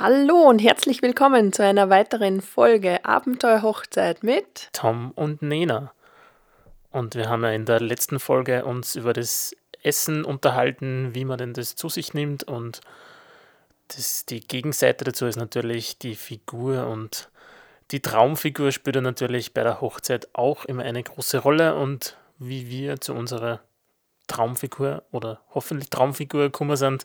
[0.00, 5.92] Hallo und herzlich willkommen zu einer weiteren Folge Abenteuer Hochzeit mit Tom und Nena.
[6.92, 11.38] Und wir haben ja in der letzten Folge uns über das Essen unterhalten, wie man
[11.38, 12.44] denn das zu sich nimmt.
[12.44, 12.80] Und
[13.88, 16.86] das, die Gegenseite dazu ist natürlich die Figur.
[16.86, 17.28] Und
[17.90, 21.74] die Traumfigur spielt natürlich bei der Hochzeit auch immer eine große Rolle.
[21.74, 23.58] Und wie wir zu unserer
[24.28, 27.02] Traumfigur oder hoffentlich Traumfigur gekommen sind,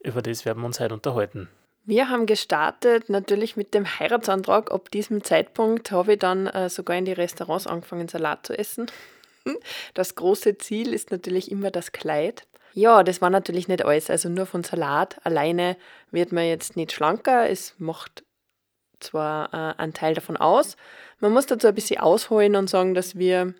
[0.00, 1.48] über das werden wir uns heute unterhalten.
[1.88, 4.72] Wir haben gestartet natürlich mit dem Heiratsantrag.
[4.72, 8.86] Ab diesem Zeitpunkt habe ich dann äh, sogar in die Restaurants angefangen, Salat zu essen.
[9.94, 12.48] Das große Ziel ist natürlich immer das Kleid.
[12.74, 14.10] Ja, das war natürlich nicht alles.
[14.10, 15.76] Also nur von Salat alleine
[16.10, 17.48] wird man jetzt nicht schlanker.
[17.48, 18.24] Es macht
[18.98, 20.76] zwar äh, einen Teil davon aus.
[21.20, 23.54] Man muss dazu ein bisschen ausholen und sagen, dass wir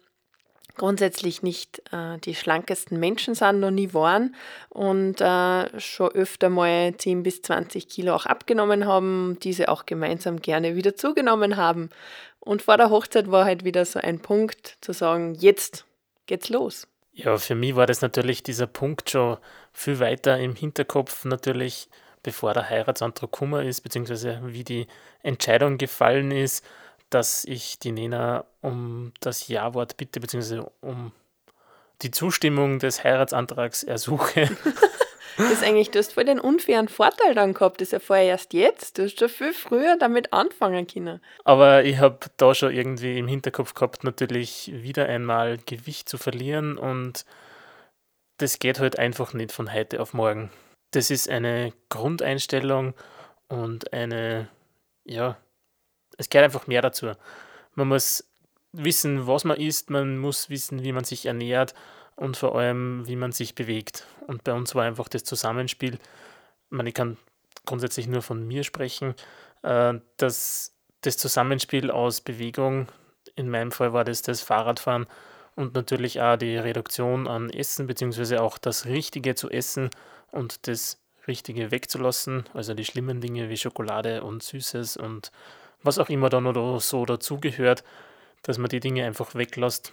[0.77, 4.35] grundsätzlich nicht äh, die schlankesten Menschen sind, noch nie waren
[4.69, 10.41] und äh, schon öfter mal 10 bis 20 Kilo auch abgenommen haben, diese auch gemeinsam
[10.41, 11.91] gerne wieder zugenommen haben.
[12.41, 15.85] Und vor der Hochzeit war halt wieder so ein Punkt zu sagen, jetzt
[16.27, 16.87] geht's los.
[17.13, 19.38] Ja, für mich war das natürlich dieser Punkt schon
[19.73, 21.88] viel weiter im Hinterkopf, natürlich
[22.23, 24.87] bevor der Heiratsantrag gekommen ist, beziehungsweise wie die
[25.23, 26.65] Entscheidung gefallen ist
[27.10, 31.13] dass ich die Nena um das Ja-Wort bitte, beziehungsweise um
[32.02, 34.48] die Zustimmung des Heiratsantrags ersuche.
[35.37, 38.26] das ist eigentlich, du hast voll den unfairen Vorteil dann gehabt, das ist ja vorher
[38.26, 38.98] erst jetzt.
[38.98, 41.21] Du hast schon viel früher damit anfangen können.
[41.45, 46.76] Aber ich habe da schon irgendwie im Hinterkopf gehabt, natürlich wieder einmal Gewicht zu verlieren
[46.76, 47.24] und
[48.38, 50.51] das geht halt einfach nicht von heute auf morgen.
[50.91, 52.95] Das ist eine Grundeinstellung
[53.48, 54.48] und eine,
[55.04, 55.38] ja,
[56.17, 57.13] es gehört einfach mehr dazu.
[57.75, 58.25] Man muss
[58.73, 61.75] wissen, was man isst, man muss wissen, wie man sich ernährt
[62.15, 64.06] und vor allem, wie man sich bewegt.
[64.27, 66.00] Und bei uns war einfach das Zusammenspiel, ich,
[66.71, 67.17] meine, ich kann
[67.65, 69.15] grundsätzlich nur von mir sprechen,
[69.62, 72.89] äh, dass das Zusammenspiel aus Bewegung,
[73.34, 75.06] in meinem Fall war das das Fahrradfahren
[75.55, 79.91] und natürlich auch die Reduktion an Essen, beziehungsweise auch das Richtige zu essen
[80.31, 85.31] und das Richtige wegzulassen, also die schlimmen Dinge wie Schokolade und Süßes und
[85.82, 87.84] was auch immer dann oder so dazugehört,
[88.42, 89.92] dass man die Dinge einfach weglässt.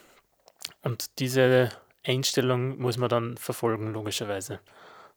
[0.81, 1.69] Und diese
[2.03, 4.59] Einstellung muss man dann verfolgen, logischerweise.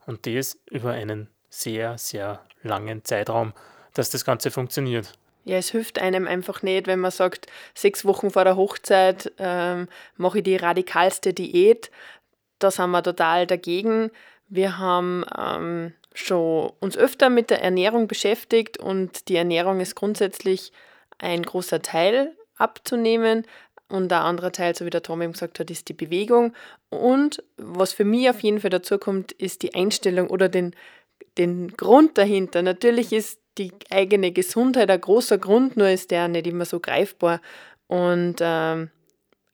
[0.06, 3.53] Und das über einen sehr, sehr langen Zeitraum,
[3.94, 5.12] dass das Ganze funktioniert.
[5.44, 9.88] Ja, es hilft einem einfach nicht, wenn man sagt, sechs Wochen vor der Hochzeit ähm,
[10.16, 11.91] mache ich die radikalste Diät.
[12.59, 14.10] Da sind wir total dagegen.
[14.48, 20.72] Wir haben ähm, schon uns öfter mit der Ernährung beschäftigt und die Ernährung ist grundsätzlich
[21.19, 23.47] ein großer Teil abzunehmen.
[23.88, 26.54] Und der andere Teil, so wie der Tom eben gesagt hat, ist die Bewegung.
[26.88, 30.75] Und was für mich auf jeden Fall dazu kommt, ist die Einstellung oder den,
[31.38, 32.62] den Grund dahinter.
[32.62, 37.41] Natürlich ist die eigene Gesundheit ein großer Grund, nur ist der nicht immer so greifbar.
[37.87, 38.91] Und ähm,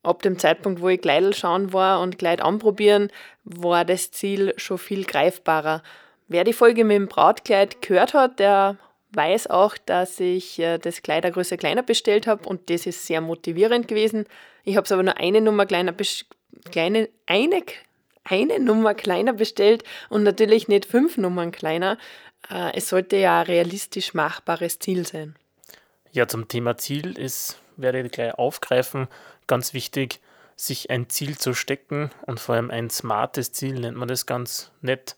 [0.03, 3.09] ab dem Zeitpunkt, wo ich Kleidel schauen war und Kleid anprobieren,
[3.45, 5.83] war das Ziel schon viel greifbarer.
[6.33, 8.79] Wer die Folge mit dem Brautkleid gehört hat, der
[9.11, 13.87] weiß auch, dass ich äh, das Kleidergröße kleiner bestellt habe und das ist sehr motivierend
[13.87, 14.25] gewesen.
[14.65, 15.95] Ich habe es aber nur eine Nummer kleiner
[16.71, 17.63] kleine, eine,
[18.25, 21.99] eine Nummer kleiner bestellt und natürlich nicht fünf Nummern kleiner.
[22.49, 25.37] Äh, es sollte ja ein realistisch machbares Ziel sein.
[26.13, 29.09] Ja, zum Thema Ziel ist, werde ich gleich aufgreifen,
[29.47, 30.21] ganz wichtig,
[30.57, 34.71] sich ein Ziel zu stecken und vor allem ein smartes Ziel nennt man das ganz
[34.81, 35.15] nett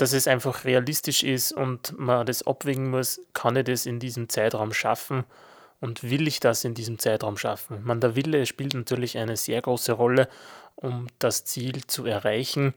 [0.00, 4.28] dass es einfach realistisch ist und man das abwägen muss, kann ich das in diesem
[4.28, 5.24] Zeitraum schaffen
[5.80, 7.82] und will ich das in diesem Zeitraum schaffen?
[7.84, 10.28] Man, der Wille spielt natürlich eine sehr große Rolle,
[10.76, 12.74] um das Ziel zu erreichen.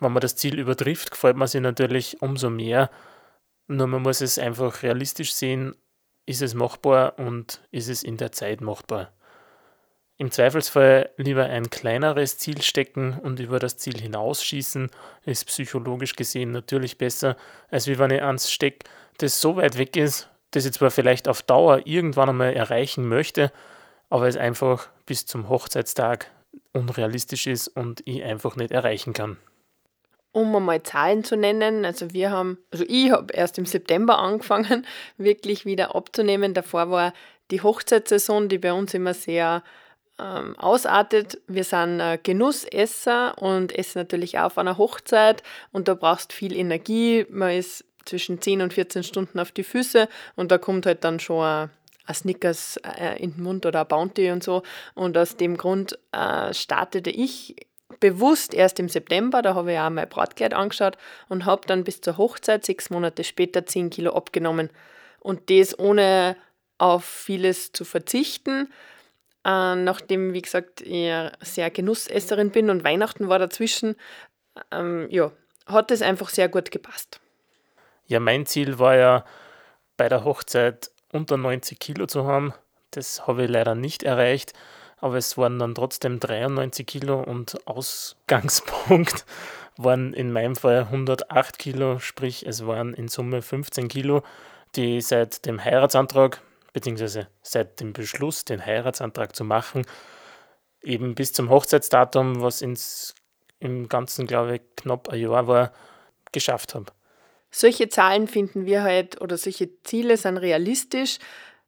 [0.00, 2.90] Wenn man das Ziel übertrifft, gefällt man sich natürlich umso mehr.
[3.68, 5.74] Nur man muss es einfach realistisch sehen,
[6.26, 9.12] ist es machbar und ist es in der Zeit machbar.
[10.18, 14.90] Im Zweifelsfall lieber ein kleineres Ziel stecken und über das Ziel hinausschießen,
[15.26, 17.36] ist psychologisch gesehen natürlich besser,
[17.70, 18.88] als wie wenn ich eins stecke,
[19.18, 23.52] das so weit weg ist, das ich zwar vielleicht auf Dauer irgendwann einmal erreichen möchte,
[24.08, 26.30] aber es einfach bis zum Hochzeitstag
[26.72, 29.36] unrealistisch ist und ich einfach nicht erreichen kann.
[30.32, 34.86] Um einmal Zahlen zu nennen, also wir haben, also ich habe erst im September angefangen,
[35.18, 36.54] wirklich wieder abzunehmen.
[36.54, 37.12] Davor war
[37.50, 39.62] die Hochzeitssaison, die bei uns immer sehr
[40.18, 41.38] ähm, ausartet.
[41.46, 45.42] Wir sind äh, Genussesser und essen natürlich auch auf einer Hochzeit
[45.72, 47.26] und da brauchst viel Energie.
[47.28, 51.20] Man ist zwischen 10 und 14 Stunden auf die Füße und da kommt halt dann
[51.20, 51.70] schon ein,
[52.06, 54.62] ein Snickers äh, in den Mund oder ein Bounty und so.
[54.94, 57.56] Und aus dem Grund äh, startete ich
[58.00, 60.98] bewusst erst im September, da habe ich auch mein Brautkleid angeschaut
[61.28, 64.70] und habe dann bis zur Hochzeit, sechs Monate später, 10 Kilo abgenommen.
[65.20, 66.36] Und das ohne
[66.78, 68.68] auf vieles zu verzichten.
[69.46, 73.94] Äh, nachdem, wie gesagt, ich sehr Genussesserin bin und Weihnachten war dazwischen,
[74.72, 75.30] ähm, ja,
[75.66, 77.20] hat es einfach sehr gut gepasst.
[78.06, 79.24] Ja, mein Ziel war ja
[79.96, 82.54] bei der Hochzeit unter 90 Kilo zu haben.
[82.90, 84.52] Das habe ich leider nicht erreicht,
[84.98, 89.26] aber es waren dann trotzdem 93 Kilo und Ausgangspunkt
[89.76, 94.24] waren in meinem Fall 108 Kilo, sprich es waren in Summe 15 Kilo,
[94.74, 96.40] die seit dem Heiratsantrag
[96.76, 97.24] bzw.
[97.40, 99.86] seit dem Beschluss, den Heiratsantrag zu machen,
[100.82, 103.14] eben bis zum Hochzeitsdatum, was ins,
[103.58, 105.72] im Ganzen, glaube ich, knapp ein Jahr war,
[106.32, 106.92] geschafft habe.
[107.50, 111.18] Solche Zahlen finden wir halt oder solche Ziele sind realistisch.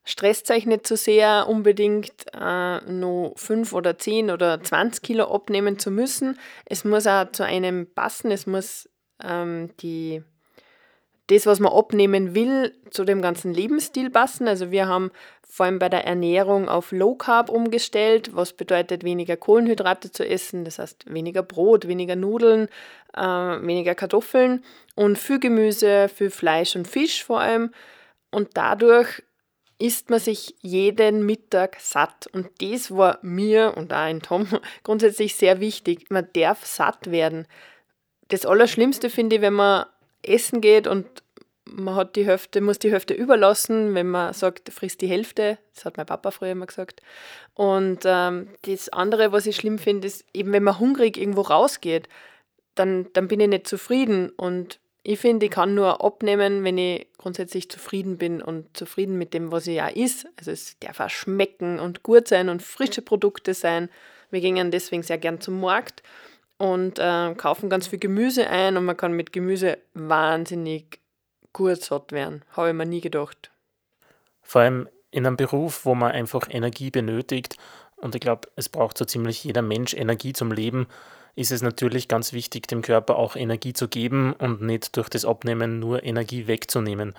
[0.04, 5.34] Stresst euch nicht zu so sehr, unbedingt äh, nur 5 oder 10 oder 20 Kilo
[5.34, 6.38] abnehmen zu müssen.
[6.66, 8.90] Es muss auch zu einem passen, es muss
[9.22, 10.22] ähm, die,
[11.28, 14.48] das, was man abnehmen will, zu dem ganzen Lebensstil passen.
[14.48, 15.10] Also wir haben
[15.48, 20.64] vor allem bei der Ernährung auf Low Carb umgestellt, was bedeutet weniger Kohlenhydrate zu essen,
[20.64, 22.68] das heißt weniger Brot, weniger Nudeln,
[23.14, 24.62] äh, weniger Kartoffeln
[24.94, 27.72] und viel Gemüse, viel Fleisch und Fisch vor allem.
[28.30, 29.22] Und dadurch
[29.78, 32.26] isst man sich jeden Mittag satt.
[32.32, 34.46] Und das war mir und auch in Tom
[34.82, 36.10] grundsätzlich sehr wichtig.
[36.10, 37.46] Man darf satt werden.
[38.28, 39.86] Das Allerschlimmste finde ich, wenn man
[40.22, 41.06] essen geht und
[41.70, 45.58] man hat die Hälfte, muss die Hälfte überlassen, wenn man sagt, frisst die Hälfte.
[45.74, 47.02] Das hat mein Papa früher immer gesagt.
[47.54, 52.08] Und ähm, das andere, was ich schlimm finde, ist eben, wenn man hungrig irgendwo rausgeht,
[52.74, 54.30] dann, dann bin ich nicht zufrieden.
[54.30, 59.34] Und ich finde, ich kann nur abnehmen, wenn ich grundsätzlich zufrieden bin und zufrieden mit
[59.34, 60.26] dem, was ich ja ist.
[60.36, 63.88] Also es darf auch schmecken und gut sein und frische Produkte sein.
[64.30, 66.02] Wir gehen deswegen sehr gern zum Markt
[66.58, 71.00] und äh, kaufen ganz viel Gemüse ein und man kann mit Gemüse wahnsinnig
[71.52, 72.42] gut satt werden.
[72.52, 73.50] Habe ich mir nie gedacht.
[74.42, 77.56] Vor allem in einem Beruf, wo man einfach Energie benötigt
[77.96, 80.86] und ich glaube, es braucht so ziemlich jeder Mensch Energie zum Leben
[81.38, 85.24] ist es natürlich ganz wichtig, dem Körper auch Energie zu geben und nicht durch das
[85.24, 87.14] Abnehmen nur Energie wegzunehmen.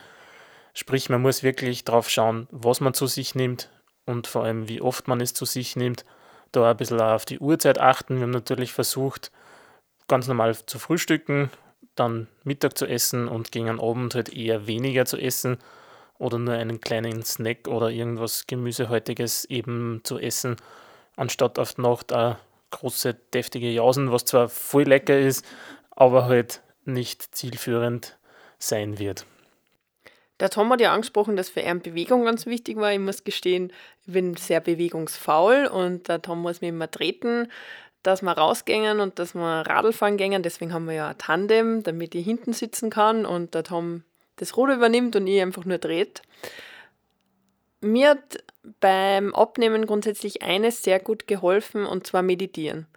[0.73, 3.69] Sprich, man muss wirklich drauf schauen, was man zu sich nimmt
[4.05, 6.03] und vor allem, wie oft man es zu sich nimmt.
[6.51, 8.15] Da ein bisschen auf die Uhrzeit achten.
[8.15, 9.31] Wir haben natürlich versucht,
[10.07, 11.49] ganz normal zu frühstücken,
[11.95, 15.57] dann Mittag zu essen und gegen Abend halt eher weniger zu essen
[16.17, 20.57] oder nur einen kleinen Snack oder irgendwas Gemüsehaltiges eben zu essen,
[21.15, 22.35] anstatt auf die Nacht auch
[22.71, 25.45] große, deftige Jausen, was zwar voll lecker ist,
[25.91, 28.17] aber halt nicht zielführend
[28.57, 29.25] sein wird.
[30.39, 32.93] Der Tom hat ja angesprochen, dass für ihn Bewegung ganz wichtig war.
[32.93, 33.73] Ich muss gestehen,
[34.05, 37.49] ich bin sehr bewegungsfaul und der Tom muss mir immer treten,
[38.03, 40.41] dass wir rausgängen und dass wir Radl fahren gängen.
[40.41, 44.03] Deswegen haben wir ja ein Tandem, damit ich hinten sitzen kann und der Tom
[44.37, 46.21] das Ruder übernimmt und ich einfach nur dreht.
[47.81, 48.43] Mir hat
[48.79, 52.87] beim Abnehmen grundsätzlich eines sehr gut geholfen und zwar meditieren.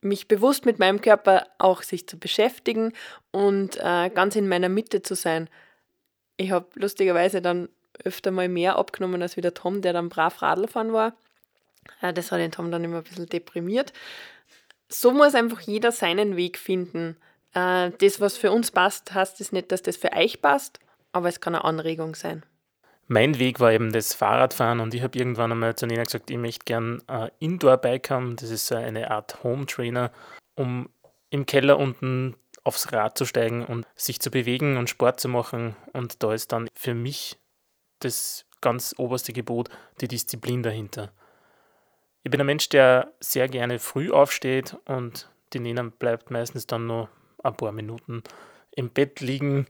[0.00, 2.92] Mich bewusst mit meinem Körper auch sich zu beschäftigen
[3.32, 5.48] und äh, ganz in meiner Mitte zu sein.
[6.38, 7.68] Ich habe lustigerweise dann
[8.04, 11.14] öfter mal mehr abgenommen als wie der Tom, der dann brav Radl fahren war.
[12.00, 13.92] Äh, das hat den Tom dann immer ein bisschen deprimiert.
[14.88, 17.16] So muss einfach jeder seinen Weg finden.
[17.52, 20.80] Äh, das, was für uns passt, heißt es nicht, dass das für euch passt,
[21.12, 22.42] aber es kann eine Anregung sein
[23.08, 26.36] mein Weg war eben das Fahrradfahren und ich habe irgendwann einmal zu Nena gesagt, ich
[26.36, 28.36] möchte gern ein Indoor-Bike haben.
[28.36, 30.12] Das ist so eine Art Home-Trainer,
[30.54, 30.90] um
[31.30, 35.76] im Keller unten aufs Rad zu steigen und sich zu bewegen und Sport zu machen.
[35.92, 37.38] Und da ist dann für mich
[38.00, 39.68] das ganz oberste Gebot
[40.00, 41.12] die Disziplin dahinter.
[42.22, 46.86] Ich bin ein Mensch, der sehr gerne früh aufsteht und die Nena bleibt meistens dann
[46.86, 47.08] nur
[47.42, 48.22] ein paar Minuten
[48.72, 49.66] im Bett liegen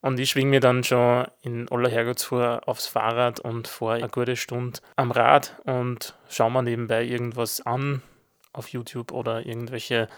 [0.00, 4.36] und ich schwinge mir dann schon in aller Herrgottsfuhr aufs Fahrrad und fahre eine gute
[4.36, 8.02] Stunde am Rad und schaue mir nebenbei irgendwas an
[8.52, 10.08] auf YouTube oder irgendwelche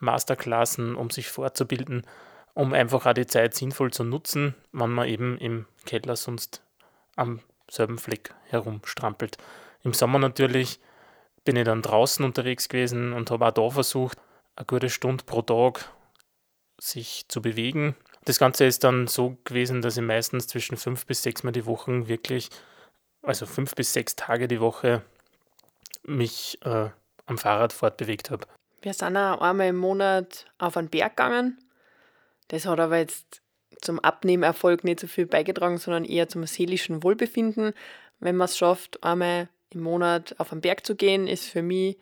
[0.00, 2.06] Masterklassen, um sich fortzubilden,
[2.54, 6.62] um einfach auch die Zeit sinnvoll zu nutzen, wenn man eben im Keller sonst
[7.16, 7.40] am
[7.70, 9.38] selben Fleck herumstrampelt.
[9.82, 10.80] Im Sommer natürlich
[11.44, 14.18] bin ich dann draußen unterwegs gewesen und habe auch da versucht,
[14.56, 15.90] eine gute Stunde pro Tag
[16.78, 21.22] sich zu bewegen, das Ganze ist dann so gewesen, dass ich meistens zwischen fünf bis
[21.22, 22.50] sechs Mal die Woche wirklich,
[23.22, 25.02] also fünf bis sechs Tage die Woche,
[26.02, 26.90] mich äh,
[27.26, 28.46] am Fahrrad fortbewegt habe.
[28.82, 31.58] Wir sind auch einmal im Monat auf einen Berg gegangen.
[32.48, 33.42] Das hat aber jetzt
[33.80, 37.74] zum Abnehmerfolg nicht so viel beigetragen, sondern eher zum seelischen Wohlbefinden.
[38.20, 41.98] Wenn man es schafft, einmal im Monat auf einen Berg zu gehen, ist für mich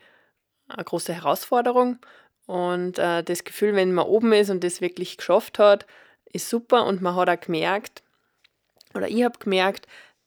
[0.67, 1.99] eine große Herausforderung.
[2.45, 5.85] Und äh, das Gefühl, wenn man oben ist und das wirklich geschafft hat,
[6.31, 6.85] ist super.
[6.85, 8.03] Und man hat auch gemerkt,
[8.93, 9.85] oder ich habe gemerkt,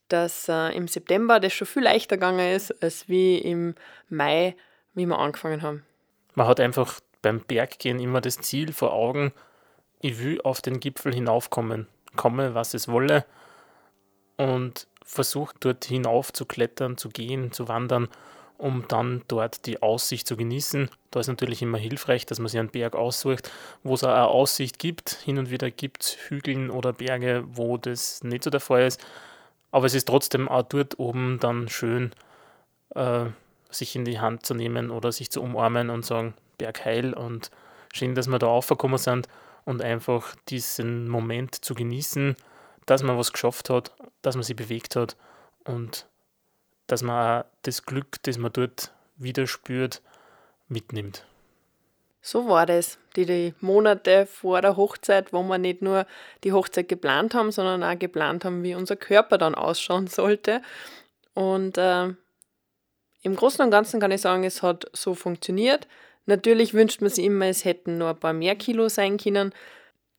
[0.09, 3.75] dass äh, im September das schon viel leichter gegangen ist, als wie im
[4.09, 4.55] Mai,
[4.95, 5.85] wie wir angefangen haben.
[6.35, 9.33] Man hat einfach beim Berggehen immer das Ziel vor Augen,
[10.01, 11.87] ich will auf den Gipfel hinaufkommen,
[12.17, 13.25] komme, was es wolle,
[14.37, 18.09] und versuche dort hinauf zu klettern, zu gehen, zu wandern,
[18.59, 20.89] um dann dort die Aussicht zu genießen.
[21.11, 23.51] Da ist natürlich immer hilfreich, dass man sich einen Berg aussucht,
[23.83, 25.11] wo es auch eine Aussicht gibt.
[25.25, 29.05] Hin und wieder gibt es Hügeln oder Berge, wo das nicht so der Fall ist.
[29.71, 32.13] Aber es ist trotzdem auch dort oben dann schön,
[32.95, 33.27] äh,
[33.73, 37.51] sich in die Hand zu nehmen oder sich zu umarmen und sagen, Berg heil und
[37.93, 39.29] schön, dass wir da aufgekommen sind
[39.65, 42.37] und einfach diesen Moment zu genießen,
[42.87, 45.17] dass man was geschafft hat, dass man sich bewegt hat
[45.65, 46.07] und
[46.87, 50.03] dass man auch das Glück, das man dort wieder spürt,
[50.69, 51.25] mitnimmt.
[52.25, 56.07] So war das, die, die Monate vor der Hochzeit, wo wir nicht nur
[56.45, 60.63] die Hochzeit geplant haben, sondern auch geplant haben, wie unser Körper dann ausschauen sollte.
[61.35, 62.15] Und äh,
[63.23, 65.87] im Großen und Ganzen kann ich sagen, es hat so funktioniert.
[66.27, 69.53] Natürlich wünscht man sich immer, es hätten nur ein paar mehr Kilo sein können.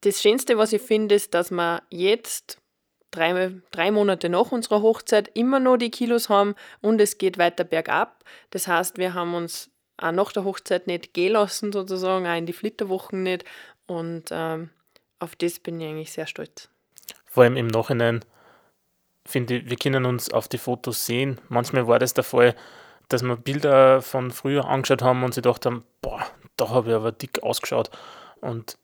[0.02, 2.58] Das Schönste, was ich finde, ist, dass wir jetzt,
[3.12, 7.64] drei, drei Monate nach unserer Hochzeit, immer noch die Kilos haben und es geht weiter
[7.64, 8.24] bergab.
[8.50, 12.46] Das heißt, wir haben uns auch nach der Hochzeit nicht gehen lassen, sozusagen, auch in
[12.46, 13.46] die Flitterwochen nicht.
[13.86, 14.70] Und ähm,
[15.20, 16.70] auf das bin ich eigentlich sehr stolz.
[17.26, 18.26] Vor allem im Nachhinein
[19.26, 21.40] finde ich, wir können uns auf die Fotos sehen.
[21.50, 22.56] Manchmal war das der Fall,
[23.10, 26.26] dass wir Bilder von früher angeschaut haben und sie gedacht haben, boah,
[26.58, 27.90] da habe ich aber dick ausgeschaut.
[28.42, 28.78] Und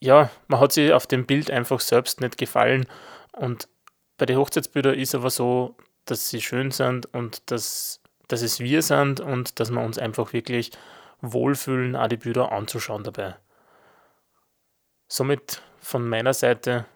[0.00, 2.86] ja, man hat sich auf dem Bild einfach selbst nicht gefallen.
[3.32, 3.68] Und
[4.18, 8.82] bei den Hochzeitsbildern ist aber so, dass sie schön sind und dass, dass es wir
[8.82, 10.72] sind und dass wir uns einfach wirklich
[11.20, 13.36] wohlfühlen, auch die Bilder anzuschauen dabei.
[15.08, 16.86] Somit von meiner Seite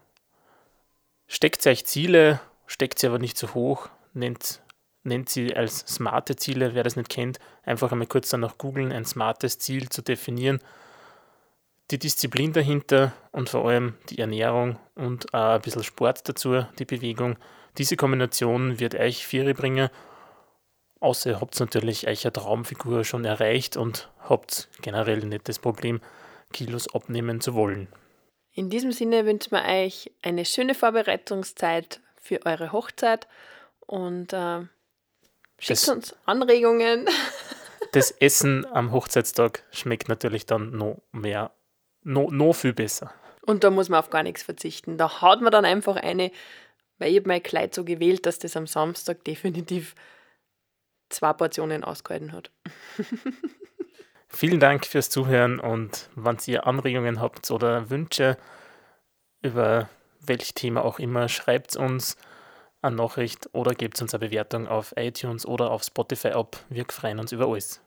[1.28, 4.60] steckt euch Ziele, steckt sie aber nicht zu hoch, nennt
[5.06, 6.74] nennt sie als smarte Ziele.
[6.74, 10.60] Wer das nicht kennt, einfach einmal kurz danach googeln, ein smartes Ziel zu definieren.
[11.90, 16.84] Die Disziplin dahinter und vor allem die Ernährung und auch ein bisschen Sport dazu, die
[16.84, 17.36] Bewegung.
[17.78, 19.88] Diese Kombination wird euch Viere bringen.
[21.00, 26.00] Außer ihr habt natürlich euch eine Traumfigur schon erreicht und habt generell nicht das Problem,
[26.52, 27.88] Kilos abnehmen zu wollen.
[28.52, 33.28] In diesem Sinne wünschen wir euch eine schöne Vorbereitungszeit für eure Hochzeit
[33.86, 34.62] und äh,
[35.58, 37.08] Schickt uns Anregungen.
[37.92, 41.52] Das Essen am Hochzeitstag schmeckt natürlich dann noch mehr,
[42.02, 43.14] noch, noch viel besser.
[43.42, 44.98] Und da muss man auf gar nichts verzichten.
[44.98, 46.30] Da haut man dann einfach eine,
[46.98, 49.94] weil ich mein Kleid so gewählt, dass das am Samstag definitiv
[51.08, 52.50] zwei Portionen ausgehalten hat.
[54.28, 58.36] Vielen Dank fürs Zuhören und wenn ihr Anregungen habt oder Wünsche
[59.40, 59.88] über
[60.20, 62.16] welches Thema auch immer, schreibt uns
[62.82, 66.56] eine Nachricht oder gebt uns eine Bewertung auf iTunes oder auf Spotify ab.
[66.68, 67.80] Wir freuen uns über alles.